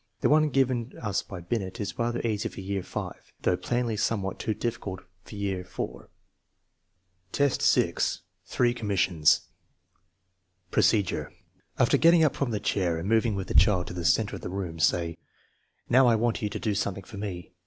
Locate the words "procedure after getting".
10.71-12.23